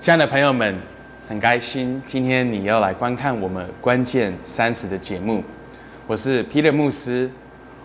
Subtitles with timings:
[0.00, 0.74] 亲爱的朋友们，
[1.28, 5.44] 很开心今天你要来观看我们关键三十的节目。
[6.06, 7.30] 我是 Peter 牧师。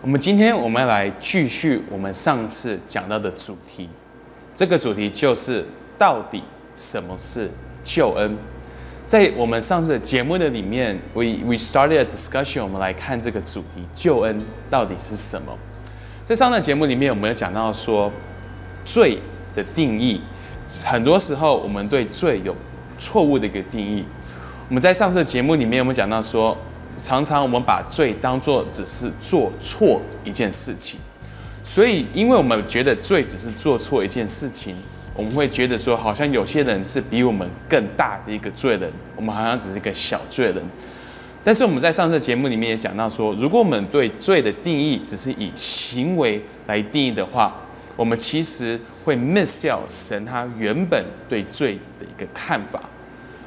[0.02, 3.90] 我们今天我们要来继续我们上次讲到的主题。
[4.56, 5.66] 这个主题就是
[5.98, 6.42] 到底
[6.78, 7.52] 什么是
[7.84, 8.38] 救恩？
[9.06, 12.64] 在我们上次的节目的里面，we we started a discussion。
[12.64, 15.52] 我们来看这个主题，救恩到底是什么？
[16.24, 18.10] 在上次节目里面，我们有讲到说
[18.86, 19.20] 罪
[19.54, 20.22] 的定义。
[20.84, 22.56] 很多时候，我们对罪有
[22.98, 24.04] 错误的一个定义。
[24.68, 26.58] 我们在上次节目里面，有没有讲到说，
[27.04, 31.00] 常常我们把罪当做只是做错一件事情。
[31.64, 34.76] 所以，因为我们觉得罪只是做错一件事情，
[35.16, 40.64] 我们会觉得说，好像有些人是比我们更大的一个罪人，我们好像只是一个小罪人。
[41.44, 47.56] 但是我们在上次节目里面也讲到说，如果我们对罪的定义只是以行为来定义的话，
[47.96, 52.82] 我们其实会 miss 掉神他原本对罪的一个看法。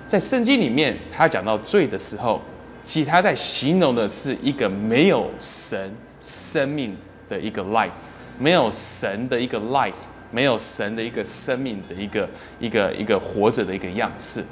[0.06, 2.40] 在圣经里面，他讲到罪的时候，
[2.82, 6.96] 其实他在形容的是一个没有神生命
[7.28, 7.90] 的一个 life，
[8.38, 9.92] 没有神的一个 life，
[10.30, 12.26] 没有神的一个生命的一个
[12.58, 14.42] 一个一个活着的一个样式。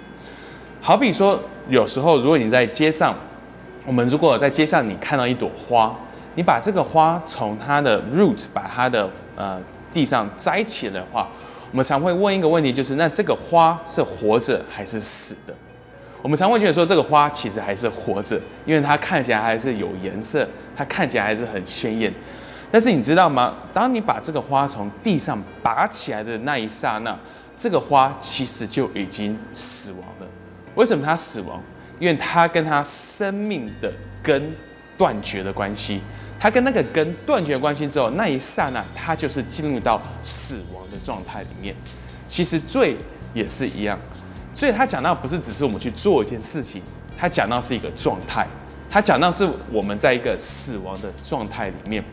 [0.83, 1.41] 好比说，
[1.71, 3.15] 有时候如果你在街上，
[3.87, 5.99] 我们如果在街上你看到一朵花，
[6.35, 9.59] 你把这个花从它的 root 把它的呃。
[9.97, 11.27] 地上摘起的话，
[11.71, 15.55] 我们常会问一个问题，就是那这个花是活着还是死的？
[16.21, 22.13] 我们常会觉得说这个花其实还是活着，因为它看起来还是有颜色，它看起来还是很鲜艳。
[22.71, 23.55] 但是你知道吗？
[23.73, 27.19] 当你把这个花从地上拔起来的那一刹那，
[27.57, 30.27] 这个花其实就已经死亡了。
[30.75, 31.59] 为什么它死亡？
[31.99, 33.91] 因为它跟它生命的
[34.23, 34.53] 根
[34.99, 36.03] 断绝的关系。
[36.39, 41.75] 他跟那个根断绝关系之后，那一刹那，他就是进入到死亡的状态里面。
[42.29, 42.97] 其实罪
[43.33, 43.99] 也是一样，
[44.55, 46.83] 所以他讲到不是只是我们去做一件事情，
[47.19, 48.47] 他讲到是一个状态，
[48.91, 52.05] 他讲到是我们在一个死亡的状态里面。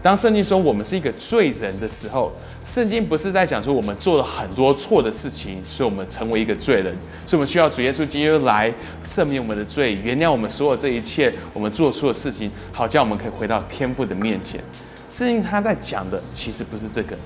[0.00, 2.32] 当圣经说我们是一个罪人的时候，
[2.62, 8.72] 圣经不是在讲说我们做了很多错的事情，所以我们成为一个罪人，所以我们需要主耶稣基督来
[9.04, 14.60] 赦免我们的罪，原谅我们所有这一切我们做错的事情，好叫我们可以回到天父的面前。
[15.10, 17.16] 圣经他在讲的其实不是这个，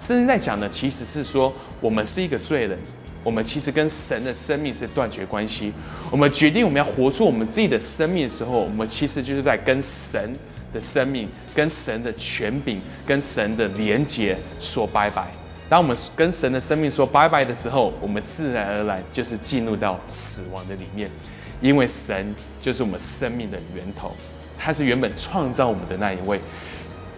[0.00, 2.76] 圣经在讲的其实是说我们是一个罪人，
[3.22, 5.72] 我们其实跟神的生命是断绝关系。
[6.10, 10.34] 我们决定我们要活出我们自己的生命的时候，我们其实就是在跟神。
[10.72, 15.26] 的生命跟神的权柄、跟神的连结说拜拜。
[15.68, 21.10] 当我们跟神的生命说拜拜的时候，我们自然而然就是进入到死亡的里面，
[21.60, 24.12] 因为神就是我们生命的源头，
[24.58, 26.40] 他是原本创造我们的那一位。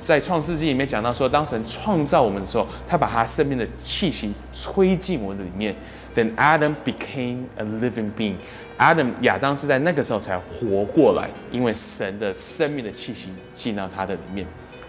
[0.02, 5.74] 在创世纪里面讲到说，当神创造我们的时候，他把他生命的气息吹进我的里面。
[6.20, 8.34] Then Adam became a living being.
[8.78, 14.46] Adam 亚当是在那个时候才活过来，因为神的生命的气息进到他的里面。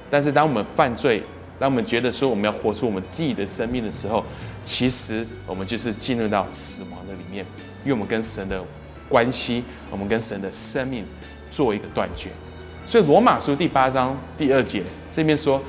[0.10, 1.24] 但是当我们犯罪，
[1.58, 4.26] 当我们觉得说我们要活出我们自己的生命的时候，
[4.66, 7.46] 其实我们就是进入到死亡的里面，
[7.86, 8.62] 因为我们跟神的
[9.08, 11.06] 关系，我们跟神的生命
[11.50, 12.28] 做一个断绝。
[12.86, 15.64] 所以罗马书第八章第二节这边说，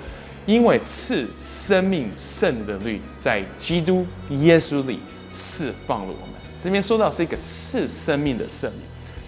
[0.45, 4.99] 因为赐生命圣的律在基督耶稣里。
[5.33, 6.35] 释放了我们。
[6.63, 8.81] 这边说到是一个赐生命的圣灵，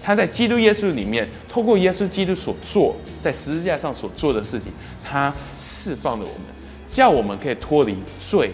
[0.03, 4.71] 他在基督耶稣里面，透过耶稣基督所做在十字架上所做的事情，
[5.03, 6.47] 他释放了我们，
[6.89, 8.53] 叫我们可以脱离罪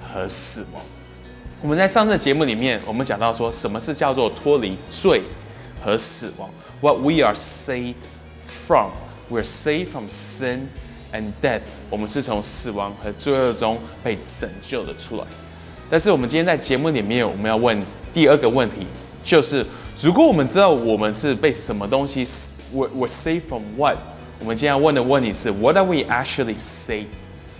[0.00, 0.82] 和死亡。
[1.60, 5.22] 我们在上次节目里面，我们讲到说什么是叫做脱离罪
[5.82, 6.48] 和死亡
[6.80, 7.94] ？What we are saved
[8.66, 8.90] from?
[9.30, 10.66] We're saved from sin
[11.12, 11.62] and death.
[11.88, 15.24] 我们是从死亡和罪恶中被拯救了出来。
[15.92, 17.78] 但是我们今天在节目里面，我们要问
[18.14, 18.86] 第二个问题，
[19.22, 19.62] 就是
[20.00, 22.26] 如果我们知道我们是被什么东西
[22.72, 23.98] ，we we save from what？
[24.38, 27.08] 我们今天要问的问题是，what are we actually saved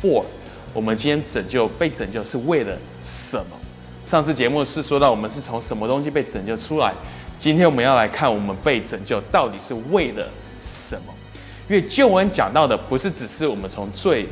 [0.01, 0.25] for？
[0.73, 3.57] 我们今天拯救被拯救是为了什么？
[4.03, 6.95] 上次节目是说到我们是从什么东西被拯救出来，
[7.39, 10.27] 今天我们要来看我们被拯救到底是为了
[10.59, 11.13] 什么？
[11.69, 14.27] 因为旧恩讲到的不是只是我们从罪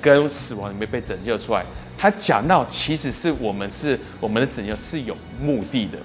[0.00, 1.64] 跟死亡里面被拯救出来。
[2.00, 5.98] 他讲到，其实是我们是我们的拯救是有目的的，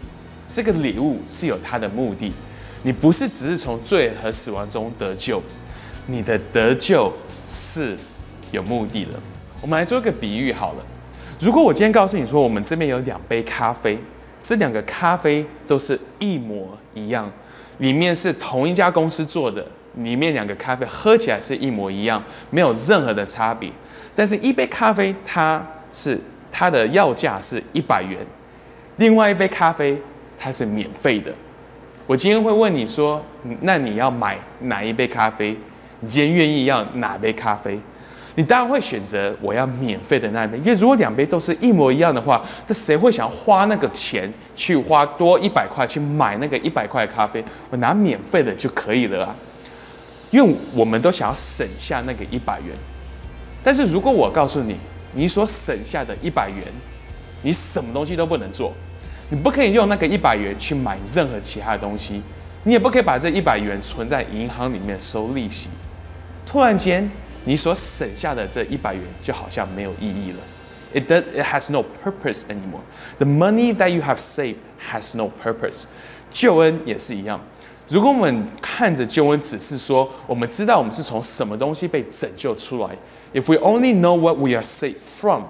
[0.52, 2.34] 这个礼物是有它的目的。
[2.84, 5.42] 你不是只是从罪和死亡中得救，
[6.08, 7.10] 你的得救
[7.48, 7.96] 是
[8.52, 9.12] 有目的的。
[9.62, 10.84] 我们来做个比喻好了，
[11.40, 13.98] 如果我今天告诉你说，我们这边有两杯咖啡，
[14.42, 17.32] 这两个咖啡都是一模一样，
[17.78, 19.66] 里面是同一家公司做的，
[19.96, 23.72] 里面两个咖啡喝起来是一模一样，没有任何的差别，
[24.14, 25.66] 但是一杯咖啡它。
[25.96, 26.20] 是
[26.52, 28.20] 它的要价是一百元，
[28.98, 29.98] 另外一杯咖啡
[30.38, 31.32] 它是免费的。
[32.06, 33.24] 我今天会问你说，
[33.62, 35.58] 那你要买哪一杯咖啡？
[36.02, 37.80] 你今天愿意要哪杯咖啡？
[38.36, 47.42] 你当然会选择我要免费的那一杯，因为如果两杯都是一模一样的话，那谁会想花那个钱去花多一百块去买那个一百块的咖啡？
[47.70, 49.34] 我拿免费的就可以了啊！
[50.32, 52.76] 因为我们都想要省下那个一百元。
[53.64, 54.76] 但是如果我告诉你，
[55.16, 56.64] 你所省下的一百元，
[57.42, 58.72] 你什么东西都不能做，
[59.30, 62.22] 你不可以用那个一百元去买任何其他的东西，
[62.66, 65.70] 你也不可以把这一百元存在银行里面收利息。
[66.46, 67.10] 突然间。
[67.48, 70.40] 你所省下的这一百元就好像没有意义了。
[70.96, 71.22] It does.
[71.32, 72.82] It has no purpose anymore.
[73.20, 74.56] The money that you have saved
[74.90, 75.84] has no purpose.
[76.32, 77.40] 救恩也是一样。
[77.88, 82.96] 如果我们看着救恩，只是说我们知道我们是从什么东西被拯救出来。
[83.36, 85.44] If we only know what we are saved from,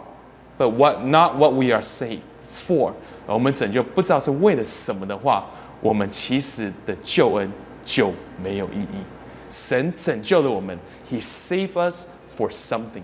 [0.57, 2.21] but what not what we are saved
[2.67, 2.93] for，
[3.27, 5.45] 我们拯救不知道是为了什么的话，
[5.81, 7.47] 我们其实的救恩
[7.85, 8.11] 就
[8.43, 8.97] 没有意义。
[9.51, 10.75] 神拯救了我们。
[11.07, 13.03] He saved us for something，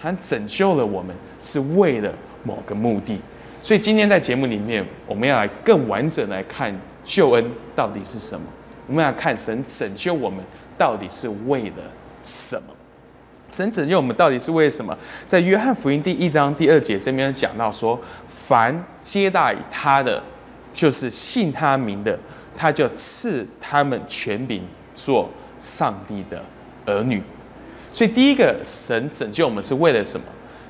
[0.00, 2.10] 他拯救了我们是为了
[2.42, 3.20] 某个目的。
[3.60, 6.74] 所以今天在节目里面，我们要来更完整来看
[7.04, 7.44] 救恩
[7.76, 8.46] 到底是什么。
[8.86, 10.42] 我们要看神拯救我们
[10.78, 11.76] 到底是为了
[12.22, 12.73] 什么？
[13.54, 14.98] 神拯救我们到底是为什么？
[15.24, 17.96] 在约翰福音第一章第二节这边讲到说：
[18.26, 20.20] 凡接待他的，
[20.72, 22.18] 就是信他名的，
[22.56, 24.60] 他就赐他们权柄
[24.92, 25.30] 做
[25.60, 26.42] 上帝的
[26.84, 27.22] 儿女。
[27.92, 30.26] 所以，第一个，神拯救我们是为了什么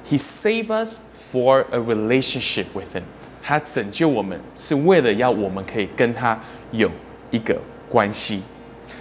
[0.06, 0.98] ？He save us
[1.32, 3.04] for a relationship with Him。
[3.42, 6.38] 他拯救我们是为了要我们可以跟他
[6.72, 6.90] 有
[7.30, 7.56] 一个
[7.88, 8.42] 关系。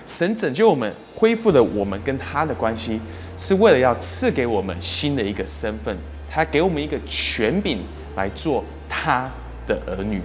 [0.06, 3.02] 神拯救我们，恢复了我们跟他的关系，
[3.45, 5.98] 是为了要赐给我们新的一个身份。
[6.31, 7.80] 他给我们一个权柄
[8.16, 9.30] 来做他
[9.68, 10.22] 的儿女。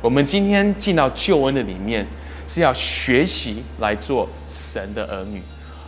[0.00, 2.04] 我们今天进到救恩的里面，
[2.48, 5.40] 是要学习来做神的儿女。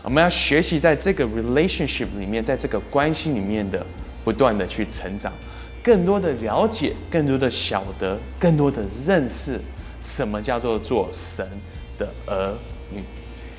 [0.05, 3.85] 我们要学习在这个 relationship 里面，在这个关系里面的
[4.23, 5.33] 不断的去成长，
[5.83, 9.61] 更多的了解，更多的晓得，更多的认识
[10.01, 11.45] 什么叫做做神
[11.99, 12.55] 的儿
[12.93, 13.03] 女。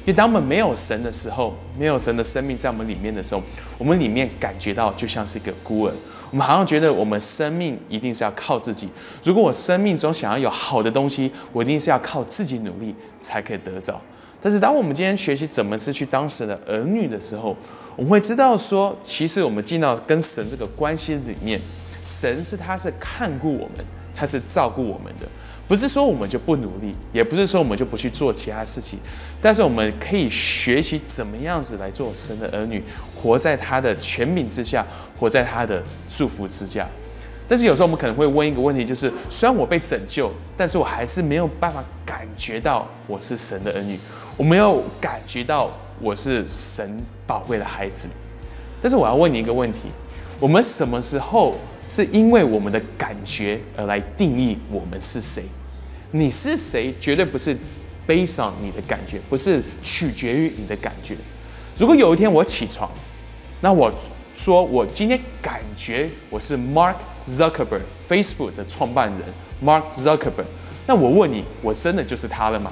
[0.05, 3.41] 因为当我们没有神的时候，没有神的生命在我们里面的时候，
[3.75, 5.93] 我们里面感觉到就像是一个孤儿。
[6.29, 8.87] 我们好像觉得我们生命一定是要靠自己。
[9.23, 13.99] 如果我生命中想要有好的东西，我一定是要靠自己努力才可以得着。
[14.39, 17.57] 但是，当我们今天学习怎么是去当神的儿女的时候，
[17.95, 21.59] 我们会知道说，其实我们进到跟神这个关系里面，
[22.03, 23.83] 神是他是看顾我们，
[24.15, 25.27] 他是照顾我们的，
[25.67, 28.99] 不是说我们就不努力，也不是说我们就不去做其他事情，
[29.41, 32.83] 但是我们可以学习怎么样子来做神的儿女，
[33.15, 34.85] 活在他的权柄之下，
[35.19, 35.81] 活在他的
[36.15, 36.87] 祝福之下。
[37.47, 43.99] 但是有时候我们可能会问一个问题，就是虽然我被拯救，但是我还是没有办法感觉到我是神的儿女。
[44.37, 45.71] 我没有感觉到
[46.01, 48.09] 我是神宝贵的孩子，
[48.81, 49.79] 但是我要问你一个问题：
[50.39, 51.55] 我们什么时候
[51.87, 55.43] 是因为我们的感觉而来定义我们是谁？
[56.11, 56.93] 你是谁？
[56.99, 57.55] 绝对不是
[58.05, 61.15] 悲伤你的感觉，不是取决于你的感觉。
[61.77, 62.89] 如果有一天我起床，
[63.61, 63.91] 那我
[64.35, 66.95] 说我今天感觉我是 Mark
[67.27, 69.21] Zuckerberg Facebook 的创办人
[69.63, 70.45] Mark Zuckerberg，
[70.87, 72.71] 那我问你，我真的就是他了吗？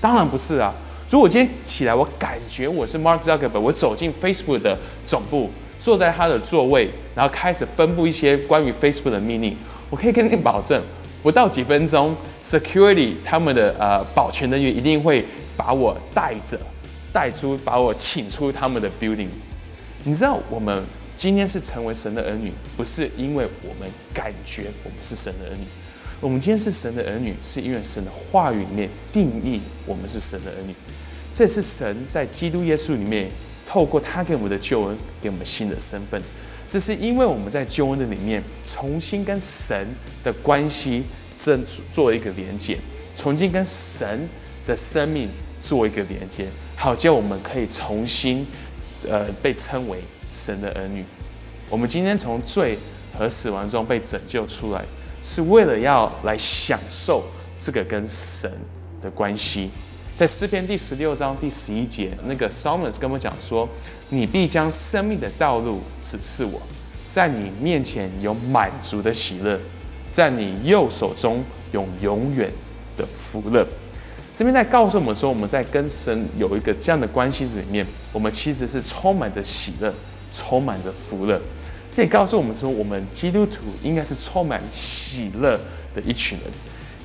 [0.00, 0.72] 当然不是啊。
[1.10, 5.50] 如果我今天起来，我感觉我是 Mark Zuckerberg，我走进 Facebook 的总部，
[5.84, 9.54] 坐在他的座位，然后开始分布一些关于 Facebook 的命令，
[9.90, 10.82] 我可以跟你保证，
[11.22, 15.22] 不到几分钟，Security 他们的呃保全人员一定会
[15.58, 16.58] 把我带着
[17.12, 19.28] 带出，把我请出他们的 building。
[20.04, 20.82] 你知道，我们
[21.18, 25.66] 今天是成为神的儿女，不是因为我们感觉我们是神的儿女。
[26.18, 30.74] 我们今天是神的儿女，是因为神的话语里面定义我们是神的儿女。
[31.30, 33.28] 这是神在基督耶稣里面
[33.74, 36.22] 透过他给我们的救恩，给我们新的身份。
[36.68, 39.84] 这是因为我们在救恩的里面重新跟神
[40.22, 41.02] 的关系
[41.36, 42.78] 正做一个连接，
[43.16, 44.28] 重新跟神
[44.64, 45.28] 的生命
[45.60, 48.46] 做一个连接，好叫我们可以重新
[49.10, 51.04] 呃被称为神的儿女。
[51.68, 52.78] 我们今天从罪
[53.18, 54.84] 和死亡中被拯救出来。
[55.20, 57.24] 是为了要来享受
[57.58, 58.52] 这个跟神
[59.02, 59.70] 的关系，
[60.16, 63.68] 在诗篇第十六章第十一节，那个 Psalmist 跟我们讲说
[64.10, 66.62] ：“你必将生命的道路指示我，
[67.10, 69.58] 在你面前有满足的喜乐，
[70.12, 71.42] 在你右手中
[71.72, 72.48] 有永远
[72.96, 73.66] 的福乐。”
[74.32, 79.92] 这边在告诉我们说，我们在跟神有一个这样的关系里面，我们其实是充满着喜乐，
[80.32, 81.40] 充满着福乐。
[81.92, 85.58] 这也告诉我们说，我们基督徒应该是充满喜乐
[85.92, 86.48] 的一群人，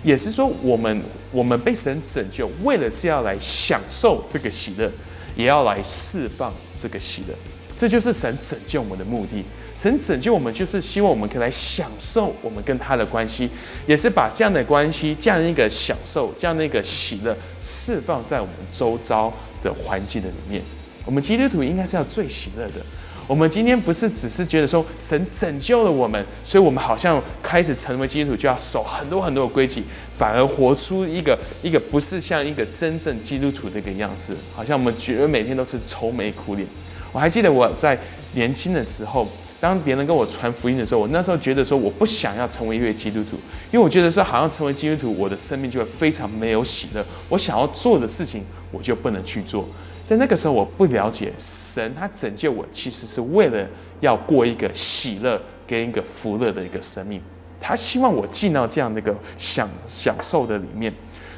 [0.03, 1.01] 也是说我们
[1.31, 4.89] 我们被神拯救，为了是要来享受这个喜乐，
[5.35, 7.35] 也要来释放这个喜乐，
[7.77, 9.43] 这就是神拯救我们的目的。
[9.75, 13.49] 神拯救我们，就是希望我们可以来享受我们跟他的关系，
[13.87, 19.31] 也是把这样的关系、这样一个享受、这样的一个喜乐释放在我们周遭
[19.63, 20.61] 的环境的里面。
[21.05, 22.85] 我们基督徒应该是要最喜乐的。
[23.29, 29.83] 我们今天不是只是觉得说神拯救了我们，所以我们好像开始成为基督徒就要守很多很多的规矩，
[30.17, 36.67] 反而活出一个一个不是像一个真正基督徒的一个样式，好像我们觉得每天都是愁眉苦脸。
[37.11, 37.95] 我还记得我在
[38.33, 39.27] 年轻的时候。
[39.61, 43.35] 当别人跟我传福音的时候，我那时候觉得说我不想要成为一位基督徒，
[43.73, 47.05] 因为我觉得说好像成为基督徒，我的生命就会非常没有喜乐。
[47.27, 49.67] 我想要做的事情，我就不能去做。
[50.09, 53.63] 在那个时候，我不了解神，他拯救我其实是为了
[53.99, 57.21] 要过一个喜乐跟一个福乐的一个生命。
[57.61, 60.91] 他希望我进到这样的一个享享受的里面。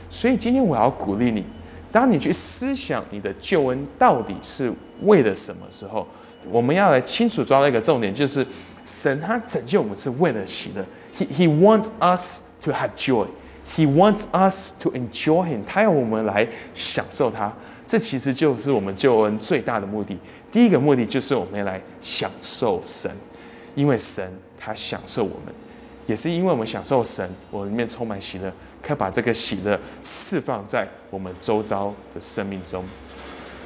[0.09, 1.43] 所以今天我要鼓励你，
[1.91, 6.07] 当你去思想你的救恩到底是为了什么时候。
[6.49, 8.47] 我们要来清楚抓到一个重点，就是
[8.85, 10.85] 神他拯救我们是为了喜乐。
[11.19, 13.27] He He wants us to have joy.
[13.75, 15.59] He wants us to enjoy Him.
[15.67, 17.51] 他要我们来享受他。
[17.91, 20.17] 这其实就是我们救恩最大的目的。
[20.49, 23.11] 第一个目的就是我们要来享受神，
[23.75, 25.53] 因为神他享受我们，
[26.07, 28.49] 也是因为我们享受神，我里面充满喜乐，
[28.81, 32.81] 可以把这个喜乐释放在我们周遭的生命中。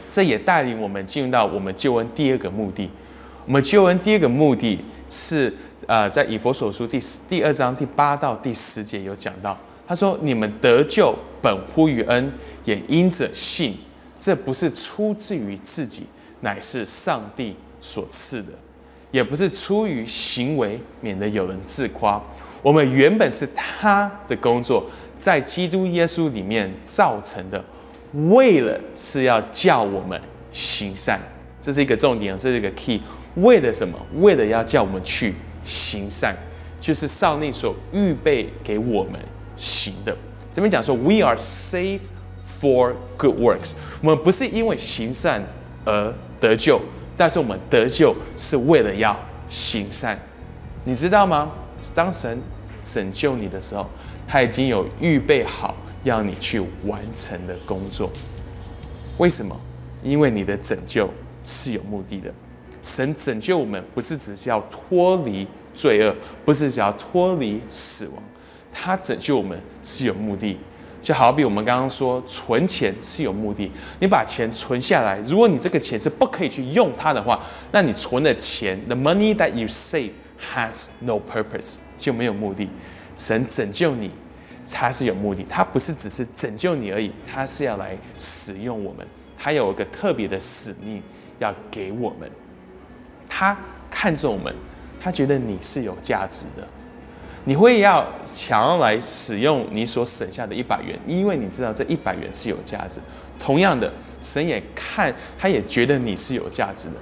[0.09, 2.89] 这也带领我们进入到我们救恩第二个目的。
[3.45, 5.53] 我们救恩第二个目的是，
[5.85, 9.55] 呃，在以佛所书第第二章第八到第十节有讲到，
[9.87, 11.13] 他说：“你们得救
[11.43, 13.77] 本乎于恩，也因着信。
[14.25, 16.07] 这不是出自于自己，
[16.41, 18.53] 乃是上帝所赐的；
[19.11, 22.19] 也不是出于行为，免得有人自夸。
[22.63, 24.89] 我们原本是他的工作，
[25.19, 27.63] 在基督耶稣里面造成的。”
[28.31, 30.19] 为了是要叫我们
[30.51, 31.19] 行善，
[31.61, 32.99] 这是一个重点，这是一个 key。
[33.35, 33.95] 为了什么？
[34.15, 36.35] 为了要叫我们去行善，
[36.81, 39.21] 就是上帝所预备给我们
[39.55, 40.17] 行的。
[40.51, 41.99] 这边讲说，We are safe
[42.61, 43.73] for good works。
[44.01, 45.41] 我们不是因为行善
[45.85, 46.79] 而得救，
[47.15, 49.17] 但是我们得救是为了要
[49.49, 50.19] 行善。
[50.83, 51.51] 你知道吗？
[51.93, 52.39] 当神
[52.83, 53.87] 拯救你的时候，
[54.27, 55.75] 他已经有预备好。
[56.05, 58.11] 要你去完成的工作，
[59.17, 59.59] 为什么？
[60.03, 61.09] 因为你的拯救
[61.43, 62.31] 是有目的的。
[62.83, 68.21] 神拯救我们，不是只是要脱离罪恶，不是只要脱离死亡，
[68.71, 70.59] 他拯救我们是有目的。
[71.05, 73.71] 就好比我们刚刚说，存钱是有目的。
[73.99, 77.39] 你把钱存下来，如果你这个钱是不可以去用它的话，
[77.71, 80.09] 那你存的钱，the money that you save
[80.51, 82.67] has no purpose，就没有目的。
[83.15, 84.09] 神拯救你。
[84.73, 89.05] 他是有目的，他不是只是拯救你而已，他是要来使用我们，
[89.37, 90.99] 他有一个特别的使命
[91.37, 92.27] 要给我们。
[93.29, 93.55] 他
[93.91, 94.51] 看着我们，
[94.99, 96.67] 他觉得你是有价值的，
[97.45, 102.99] 你会要想要来使用你所省下的一百元，因为你知道这一百元是有价值。
[103.39, 106.95] 同样的，神也看，他也觉得你是有价值的。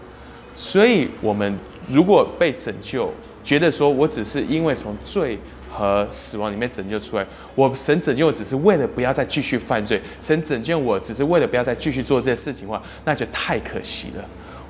[0.53, 1.57] 所以，我们
[1.87, 3.11] 如果被拯救，
[3.43, 5.39] 觉得说我只是因为从罪。
[5.75, 14.23] 和死亡里面拯救出来，我神拯救我只是为了不要再继续犯罪，神拯救我只是为了不要再继续做这些事情的话，那就太可惜了。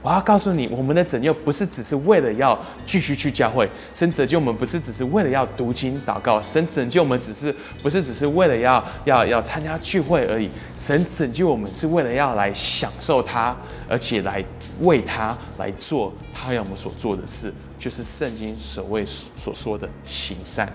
[0.03, 13.55] 我要告诉你，我们的拯救不是只是为了要继续去教会，神拯救我们不是只是为了要读经祷告，神拯救我们只是不是只是为了要要要参加聚会而已，神拯救我们是为了要来享受他，
[13.87, 14.43] 而且来
[14.81, 20.67] 为他来做他要我们所做的事，就是圣经所谓所说的行善。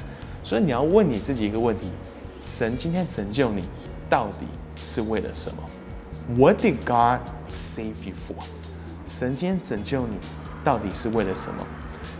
[0.42, 1.90] 所以你要问你自己一个问题：
[2.42, 3.62] 神今天拯救你，
[4.08, 4.46] 到底
[4.80, 5.62] 是为了什么
[6.34, 8.42] ？What did God save you for？
[9.08, 10.18] 神今天拯救你，
[10.62, 11.66] 到底是为了什么？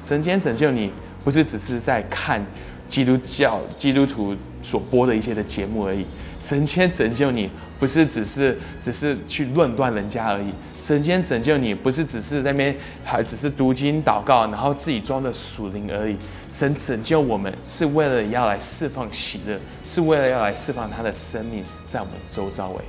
[0.03, 0.91] 神今天拯救你，
[1.23, 2.45] 不是只是在看
[2.89, 6.07] 基督教基督徒所播的一些的节目而已。
[6.41, 10.51] 神今天拯救你，不是只是只是去论断人家而已。
[10.81, 16.17] 神今天拯救你，不是只是在那边还只是读经祷告，然后自己装的属灵而已。
[16.49, 22.71] 神拯救我们，是为了要来释放喜乐，是为了要来释放他的生命在我们周遭。
[22.75, 22.85] 诶，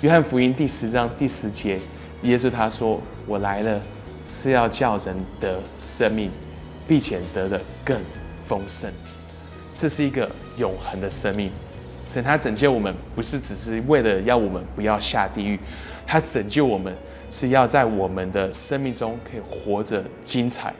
[0.00, 1.78] 约翰福音第十章第十节，
[2.22, 3.00] 耶稣他说。
[3.26, 3.78] 我来了，
[4.24, 6.30] 是要叫人得生命，
[6.86, 8.00] 并且得的更
[8.46, 8.90] 丰盛。
[9.76, 11.50] 这是一个永恒的生命。
[12.06, 15.60] 神他拯救我们，不是只是为了要我们不要下地狱，
[16.06, 16.96] 他拯救我们
[17.28, 20.72] 是要在我们的生命中可以活着精彩，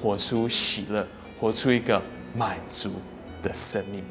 [0.00, 1.04] 活出喜乐，
[1.40, 2.00] 活出一个
[2.36, 2.92] 满足
[3.42, 4.04] 的生命。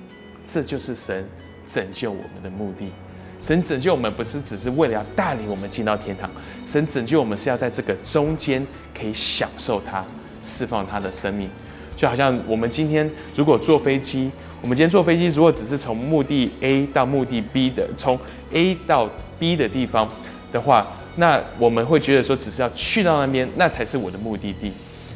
[0.46, 1.26] 这就是神
[1.66, 2.92] 拯救我们的目的。
[3.40, 6.30] 神拯救我们不是只是为了要带领我们进到天堂，
[6.64, 8.66] 神拯救我们是要在这个中间
[8.98, 10.04] 可以享受它
[10.42, 11.50] 释放它的生命。
[11.96, 18.20] 就好像我们今天如果坐飞机，我们今天坐飞机如果只是从目的 A 到目的 B 的，从
[18.52, 20.10] A 到 B 的地方
[20.52, 20.88] 的话，
[21.18, 24.72] 那我们会觉得说只是要去到那边，那才是我的目的地。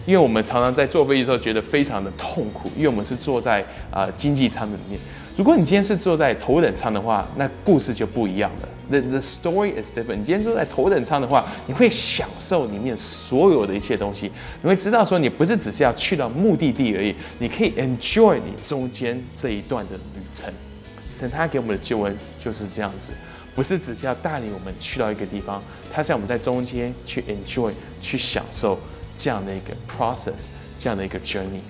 [0.05, 4.99] 因为我们常常在坐飞机的时候觉得非常的痛苦，因为我们是坐在啊经济舱里面。
[5.39, 8.67] 如果你今天是坐在头等舱的话，那故事就不一样了。
[8.89, 10.17] The the story is different。
[10.17, 14.29] 你今天坐在头等舱的话，你会享受里面所有的一切东西。
[14.62, 20.53] 你会知道说，你不是只是要去到目的地而已，你可以 enjoy 你中间这一段的旅程。
[21.08, 23.13] 神他给我们的救恩就是这样子，
[23.55, 28.77] 不是只是要带领我们去到一个地方，他是要我们在中间去 enjoy 去享受
[29.17, 31.62] 这样的一个 process，这样的一个 journey。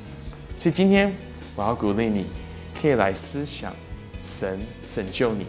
[0.58, 1.14] 所以今天
[1.56, 2.26] 我要鼓励你。
[2.80, 3.74] 可以来思想，
[4.22, 4.58] 神
[4.88, 5.46] 拯救你，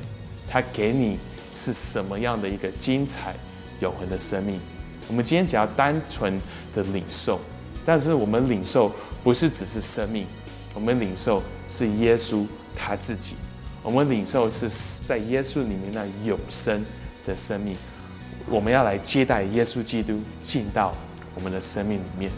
[0.48, 1.18] 他给你
[1.52, 3.34] 是什么样的一个精彩
[3.80, 4.58] 永恒的生命？
[5.06, 6.40] 我们今天只要单纯
[6.74, 7.40] 的领受，
[7.84, 10.26] 但是我们领受不是只是生命，
[10.74, 12.44] 我们领受是耶稣
[12.74, 13.34] 他自己，
[13.82, 14.68] 我们领受是
[15.04, 16.84] 在耶稣里面那永生
[17.24, 17.76] 的生命。
[18.48, 20.92] 我们要来接待耶稣基督进到
[21.34, 22.30] 我们的生命里面。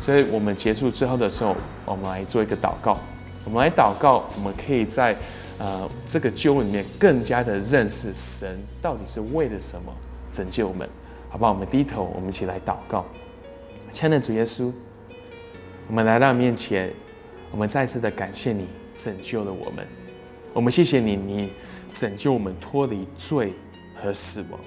[0.00, 2.98] 所以我们结束最后的时候，我们来做一个祷告。
[3.44, 5.16] 我们来祷告，我们可以在
[5.58, 9.92] 呃这个救恩里面更加的认识神到底是为了什么
[10.30, 10.88] 拯救我们，
[11.28, 11.52] 好不好？
[11.52, 13.04] 我们低头，我们一起来祷告。
[13.90, 14.72] 亲爱的主耶稣，
[15.88, 16.90] 我们来到面前，
[17.50, 19.86] 我们再次的感谢你拯救了我们。
[20.54, 21.52] 我们谢谢你，你
[21.92, 23.52] 拯救我们脱离罪
[24.00, 24.60] 和死亡，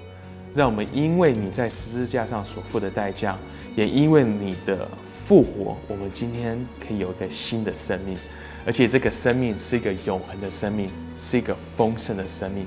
[0.52, 3.38] 让我们因为你在十字架上所付的代价，
[3.74, 8.18] 也因为你的复活，我们今天可以有一个新的生命。
[8.66, 12.66] 而且这个生命是一个永恒的生命，是一个丰盛的生命，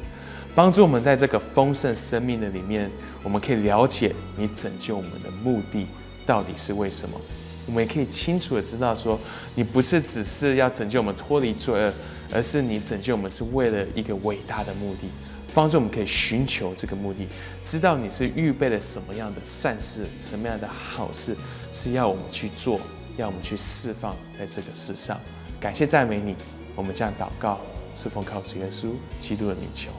[0.56, 2.90] 帮助我们在这个丰盛生命的里面，
[3.22, 5.86] 我们可以了解你拯救我们的目的
[6.26, 7.20] 到底是为什么。
[7.68, 9.20] 我们也可以清楚的知道，说
[9.54, 11.94] 你不是只是要拯救我们脱离罪恶，
[12.32, 15.10] 而是你拯救我们是为了一个伟大的目的，
[15.54, 17.28] 帮助我们可以寻求这个目的，
[17.66, 21.36] 知道你是预备了什么样的善事，什么样的好事
[21.74, 22.80] 是要我们去做，
[23.18, 25.20] 要我们去释放在这个世上。
[25.60, 26.36] 感谢赞美你，
[26.74, 27.60] 我们这样祷告，
[27.94, 29.90] 是奉靠主耶稣基督的名求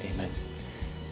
[0.00, 0.28] ，Amen。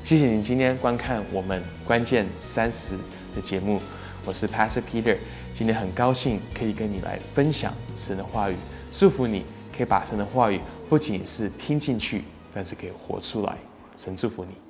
[0.04, 2.96] 谢谢你今天观看我们关键三十
[3.34, 3.80] 的节目，
[4.24, 5.16] 我是 Pastor Peter，
[5.58, 8.54] 今天很高兴可以跟你来分享神的话语，
[8.92, 9.44] 祝福你
[9.76, 12.22] 可以把神的话语不仅是听进去，
[12.54, 13.56] 但是可以活出来。
[13.96, 14.69] 神祝福你。